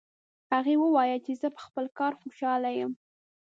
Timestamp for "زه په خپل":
1.41-1.85